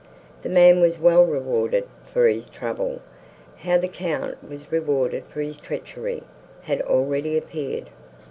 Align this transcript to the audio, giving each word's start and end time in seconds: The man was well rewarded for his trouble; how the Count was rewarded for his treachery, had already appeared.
The 0.41 0.49
man 0.49 0.81
was 0.81 0.97
well 0.97 1.23
rewarded 1.23 1.87
for 2.11 2.25
his 2.27 2.49
trouble; 2.49 3.01
how 3.57 3.77
the 3.77 3.87
Count 3.87 4.39
was 4.49 4.71
rewarded 4.71 5.25
for 5.25 5.41
his 5.41 5.59
treachery, 5.59 6.23
had 6.63 6.81
already 6.81 7.37
appeared. 7.37 7.89